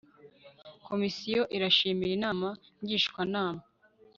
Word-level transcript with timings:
komisiyo 0.87 1.41
irashimira 1.55 2.11
inama 2.17 2.47
ngishwanama 2.81 3.63